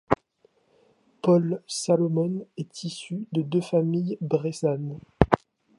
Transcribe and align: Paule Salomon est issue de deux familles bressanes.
Paule 1.21 1.61
Salomon 1.67 2.47
est 2.57 2.83
issue 2.85 3.27
de 3.33 3.43
deux 3.43 3.61
familles 3.61 4.17
bressanes. 4.19 4.97